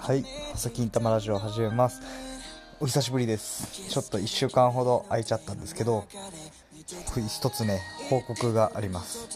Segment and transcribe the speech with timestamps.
[0.00, 0.24] はい
[0.54, 2.02] 細金玉ラジオ始めます。
[2.80, 3.88] お久しぶりです。
[3.88, 6.04] ちょっと1週間ほど空いちゃったんですけど
[7.28, 9.28] 一つね報告があります。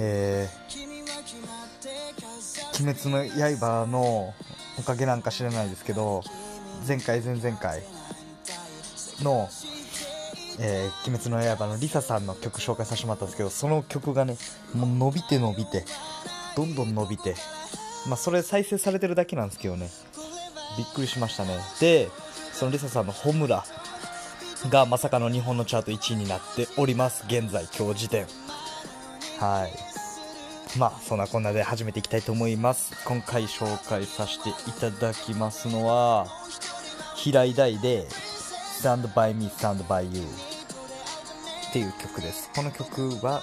[0.00, 3.28] えー、鬼滅の
[3.58, 4.32] 刃の
[4.78, 6.22] おかげなんか知らないですけど
[6.88, 7.82] 前回前々回
[9.20, 9.50] の
[10.58, 14.36] えー、鬼滅の刃のリサさんの曲紹介させてもらったんですけど、その曲がね、
[14.74, 15.84] もう伸びて伸びて、
[16.56, 17.34] どんどん伸びて、
[18.06, 19.88] まあ、それ再生されてるだけなんですけどね、
[20.76, 21.58] びっくりしましたね。
[21.80, 22.10] で、
[22.52, 23.64] そのリサさんのホムラ
[24.68, 28.26] がまさかの日本のチャート1位になっております、現在、今日時点。
[29.38, 30.78] はい。
[30.78, 32.92] まあ、そんなこんなで始めていきたいと思います。
[33.04, 36.26] 今回紹介させていただきますのは、
[37.16, 38.06] 平井大で、
[38.80, 40.22] Stand by Me, Stand by You
[41.68, 42.50] っていう曲です。
[42.54, 43.42] この曲は、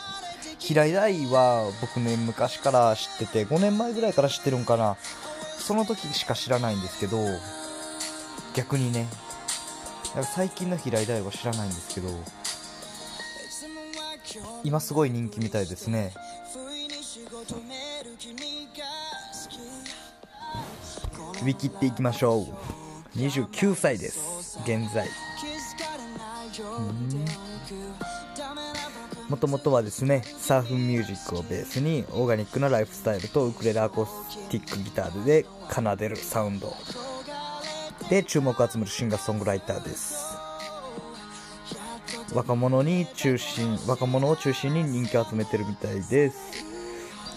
[0.59, 4.97] 平井大は僕ね、昔から知ってて、5年前ぐらいから知ってるんかな。
[5.57, 7.17] その時しか知らないんですけど、
[8.55, 9.07] 逆にね、
[10.35, 12.09] 最近の平井大は知らないんですけど、
[14.63, 16.13] 今すごい人気みたいですね。
[21.39, 22.41] 振り切っていきましょ
[23.15, 23.17] う。
[23.17, 25.07] 29歳です、現在。
[29.29, 36.73] もともとはですねサーフミュージックをベースにオーガニックなライフスタイルとウクレレアコースティックギターで奏でるサウンド。
[38.09, 40.39] で注目を集めるシンガーソングライターです。
[42.33, 46.65] 若者に中心若者を中心に人気を集めてるみたいです、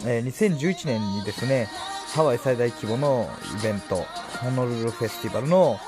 [0.07, 1.69] えー、2011年にですね
[2.15, 5.79] ハワイ最大規模のイベントホノルルフェスティバルの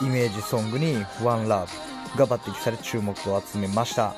[0.00, 1.48] イメージソングに「OneLove」
[2.16, 4.14] が抜擢され注目を集めました。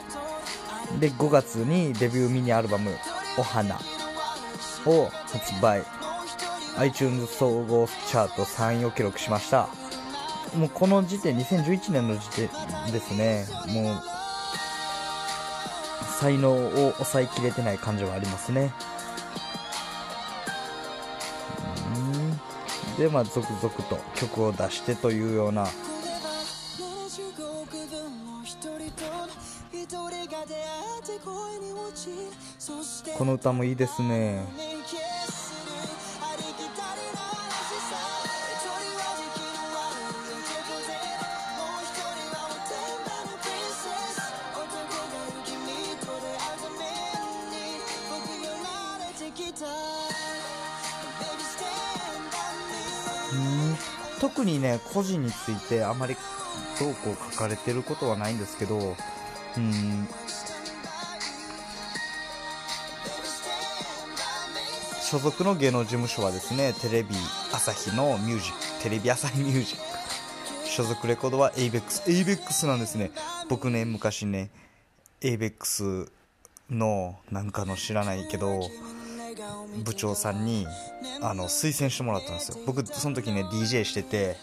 [1.01, 2.97] で5月にデビューミニアルバム
[3.39, 3.77] 「お花」
[4.87, 5.85] を発売。
[6.79, 9.69] iTunes 総合チャート3位を記録しました。
[10.57, 12.49] もうこの時点2011年の時点
[12.93, 13.47] ですね。
[13.69, 14.03] もう
[16.21, 18.73] 才能を抑えきれてない感じはありますね。
[22.97, 25.67] でまあ続々と曲を出してというような
[33.17, 34.43] この歌もいいですね。
[54.21, 56.17] 特にね個人についてあまり
[56.79, 58.97] どうこう書かれてることはないんですけど
[59.57, 60.09] うん。
[65.11, 67.09] 所属の芸能事務所はですねテレビ
[67.51, 70.69] 朝日のミュージックテレビ朝日ミュージック。
[70.69, 73.11] 所属レコードは ABEX ABEX なんですね。
[73.49, 74.51] 僕ね昔ね
[75.23, 76.11] ABEX
[76.69, 78.61] のなんかの知らないけど
[79.83, 80.67] 部長さんに
[81.23, 82.59] あの推薦してもらったんですよ。
[82.67, 84.37] 僕その時ね DJ してて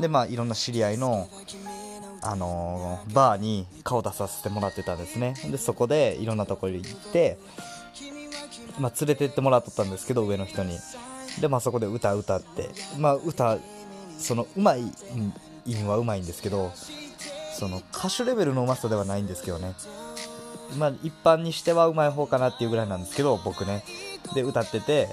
[0.00, 1.28] でまあいろんな知り合いの
[2.22, 5.34] あのー、バーに顔出させてもらってたんですね。
[5.50, 7.36] でそこでいろんなところに行って
[8.78, 10.78] まあ、連れてってもらっとったんですけど上の人に。
[11.40, 13.58] で、まあ、そこで歌歌って、まあ、歌
[14.18, 14.82] そのうまい
[15.66, 16.72] 韻はうまいんですけど
[17.54, 19.74] その歌手レベルのうまさではないんですけどね。
[20.78, 23.84] まあ、一般にしてはうまい方かなっていうぐらいなんですけど僕ね。
[24.34, 25.08] で歌ってて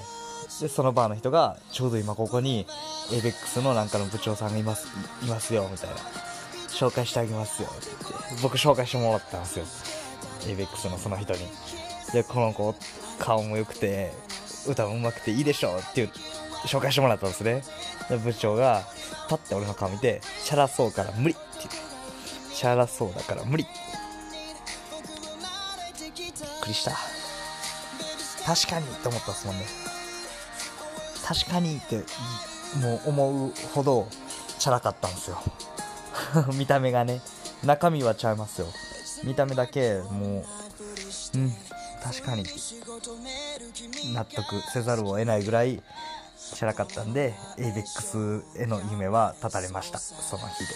[0.60, 2.66] でそのバーの人がちょうど今ここに
[3.12, 4.88] ABEX のなんかの部長さんがいます
[5.24, 5.96] いますよみたいな。
[6.70, 8.42] 紹介してあげますよってって。
[8.42, 9.66] 僕紹介してもらったんですよ。
[10.56, 11.40] ABEX のその人に。
[12.12, 12.76] でこの子
[13.20, 14.12] 顔も良くて
[14.68, 16.10] 歌も上手くていいでしょっていう
[16.66, 17.64] 紹介してもらったんですね。
[18.10, 18.84] で部長が
[19.30, 23.74] パッて俺の顔見てチャラそうから無理って言うチャラそうだから無理びっ
[26.62, 26.92] くりした
[28.46, 29.66] 確かにって思ったんですもんね
[31.26, 32.04] 確かにって
[32.80, 34.08] もう思うほど
[34.60, 35.42] チャラかったんですよ。
[36.56, 37.22] 見た目がね
[37.64, 38.68] 中身はちゃいますよ。
[39.24, 40.46] 見た目だけもう
[42.24, 45.82] 確かに納得せざるを得ないぐらい
[46.38, 50.00] しらかったんで ABEX への夢は絶たれました。
[50.00, 50.74] その日で。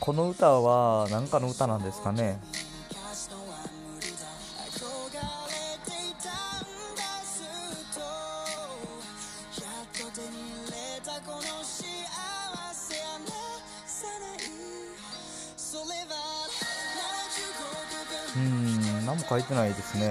[0.00, 2.38] この歌は何かの歌なんですかね。
[18.36, 20.10] うん何も書いてないですね。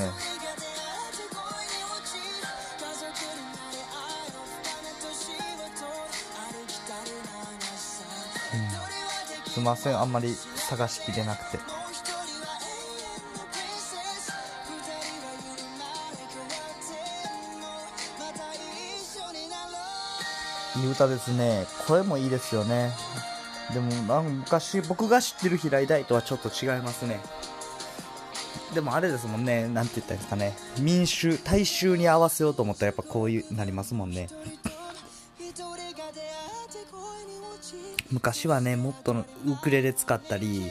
[9.45, 11.59] すいませんあんまり探しきれなくて。
[20.75, 21.67] いい歌ですね。
[21.87, 22.91] 声もいいですよね。
[23.73, 27.19] でもなんか昔僕が知ってる平井大とはちょっと違いますね。
[28.73, 30.55] でもあれですもんねなんて言ったらいいですかね。
[30.79, 34.29] 民衆大衆に合わせようと思ったらやっぱこういうなりますもんね。
[38.11, 39.25] 昔はねもっとウ
[39.61, 40.69] クレレ使ったり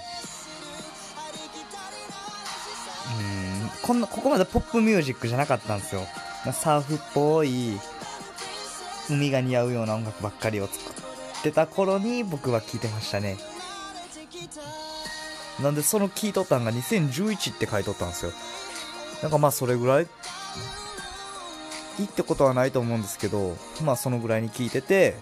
[3.18, 6.02] うんこんなここまでポップミュージックじゃなかったんですよ。
[6.52, 7.78] サーフっぽい
[9.10, 11.11] 海が似合うような音楽ばっかりを作って
[11.50, 13.38] た頃に僕は聴いてましたね。
[15.60, 18.32] なんでその聴いとったんが2011って書いとったんですよ。
[19.22, 20.06] なんかまあそれぐらい。
[21.98, 23.54] いいってことはないと思うんですけど
[23.84, 25.14] まあそのぐらいに聴いてて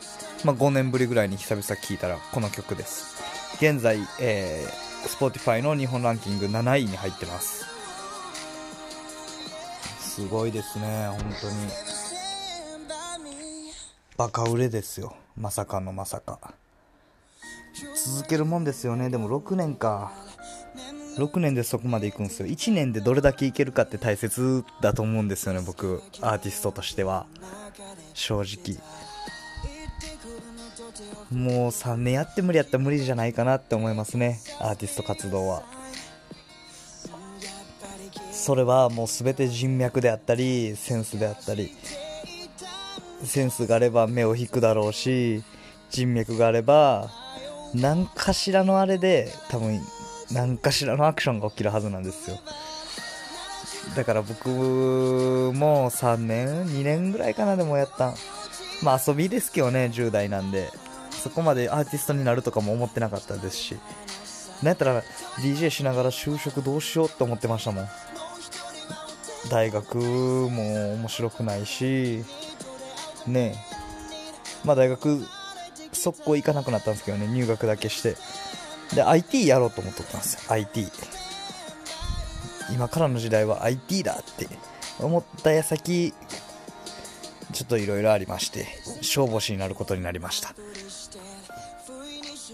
[0.45, 3.23] まあ5年ぶりぐらいに久々聴いたらこの曲です。
[3.57, 7.65] 現在、えー、Spotify の日本ランキング7位に入ってます。
[9.99, 12.00] すごいですね本当に。
[14.21, 15.15] バカ売れですよ。
[15.35, 16.53] まさかのまさか。
[17.97, 19.09] 続けるもんですよね。
[19.09, 20.13] でも6年か。
[21.17, 22.47] 6年でそこまで行くんですよ。
[22.47, 26.03] 1年でどれだけいけるかって大切だと思うんですよね僕。
[26.21, 27.25] アーティストとしては。
[28.13, 28.77] 正直。
[31.31, 34.39] もう3年やって無理やったら無理じゃないかなって思いますね。
[34.59, 35.63] アーティスト活動は。
[38.33, 41.75] それはもう全て人脈であったりセンスであったり。
[43.25, 45.43] センスがあれば目を引くだろうし
[45.91, 47.11] 人脈があれば
[47.75, 49.81] 何かしらのあれで多分
[50.33, 52.39] 何かしらのアクションが起きるはずなんですよ。
[53.97, 58.15] だから僕も3年2年ぐらいかなでもやった。
[58.83, 60.71] まあ遊びですけどね10代なんで。
[61.11, 63.77] そこまでアーティストになるとかも思ってなかったですし。
[64.63, 65.03] なんやったら
[65.39, 67.89] DJ しながら就職どうしようって思ってましたもん。
[69.51, 72.25] 大学も面白くないし。
[73.27, 73.55] ね
[74.65, 75.27] まあ大学
[75.93, 78.17] 速攻行かなくなったんですけどね入学だけして。
[78.95, 80.89] で IT やろうと思っとったんですよ IT
[82.75, 84.49] 今からの時代は IT だって。
[85.03, 86.13] 思った矢先
[87.53, 88.67] ちょっといろいろありまして
[89.01, 90.55] 消防士になることになりました。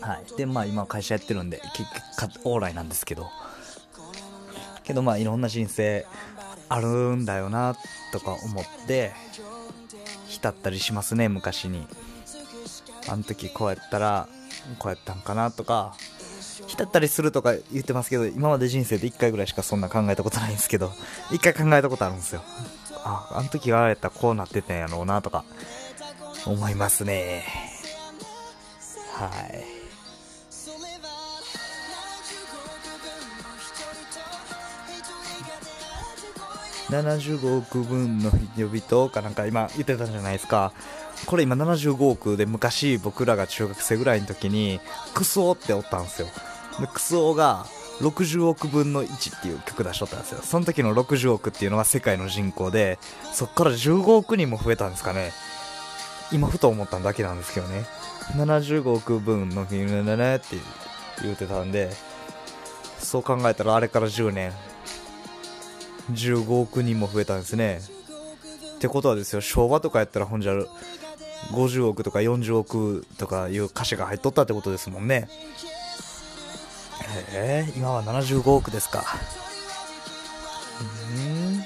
[0.01, 0.37] はい。
[0.37, 1.91] でまあ今会社やってるんで結
[2.35, 3.29] 局オーライなんですけど。
[4.85, 6.07] けどまあいろんな人生
[6.69, 6.87] ある
[7.17, 7.77] んだよな
[8.13, 9.13] とか思って。
[10.47, 11.87] だったりしますね昔に。
[13.09, 14.29] あの時こうやったら
[14.79, 15.95] こうやったんかなとか
[16.67, 20.89] 浸ったりするとか言ってますけど今まで人生で1回ぐらいしかそんな考えたことないんですけど
[21.31, 22.43] 1回考えたことあるんですよ。
[23.05, 25.45] ああの時ああやったらこうなってたんやろうなとか
[26.47, 27.45] 思いますね。
[29.15, 29.76] はい。
[36.91, 40.73] 75億分の人々かなんか今言ってたじゃないですか。
[41.27, 44.81] これ今75億で昔僕らが中学生ぐらいの時に
[45.15, 46.29] クソっておったんですよ。
[46.81, 47.67] でクソが
[48.01, 50.41] 60億分の1っていう曲出しとったんですよ。
[50.43, 52.99] その時の60億っていうのは世界の人口で
[53.33, 55.33] そっから15億人も増えたんですかね。
[56.33, 57.85] 今ふと思っただけなんですけどね。
[58.35, 60.57] 75億分のフィルムだねって
[61.23, 61.91] 言うてたんで
[62.99, 64.53] そう考えたらあれから10年
[66.13, 67.81] 15億人も増えたんですね。
[68.77, 70.53] ってことはですよ昭和とかやったらほんじゃ
[71.53, 75.29] 50億とか40億とかいう歌詞が入っとったってことですもんね。
[77.33, 79.05] へえ今は75億ですか。
[81.17, 81.65] うん。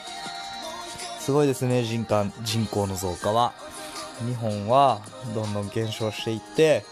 [1.19, 3.53] すごいですね人間人口の増加は。
[4.27, 5.01] 日本は
[5.35, 6.85] どんどん減少していって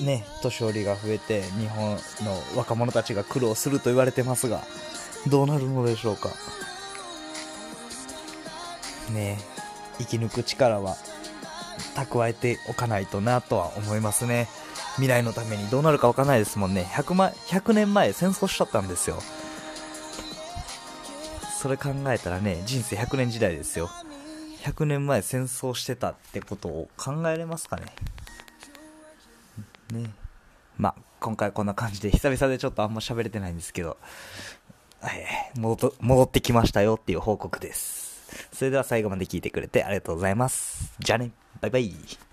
[0.00, 1.98] ね年寄りが増えて日本の
[2.56, 4.62] 若者たちが苦労すると言われてますが。
[5.28, 6.30] どうなるのでしょうか。
[9.12, 9.38] ね
[9.98, 10.96] 生き抜く力は
[11.94, 14.48] 蓄えておかないとなとは思いますね。
[14.94, 16.86] 未来のためにどうなるかわかんないですもんね。
[16.92, 19.18] 100, 万100年前戦争しちゃったんですよ。
[21.60, 23.90] それ考えたらね人生100年時代ですよ。
[24.62, 27.86] 100年前戦争してたってことを考えれますかね。
[29.92, 30.10] ね
[30.76, 33.96] まあ今回こんな感じで久々でちょっとあんま喋れてないんですけど、
[35.12, 38.48] えー、戻戻ってきましたよっていう報告です。
[38.52, 40.92] それでは最後まで聞いてくれてありがとうございます。
[40.98, 41.30] じゃあね。
[41.60, 42.23] バイバイ。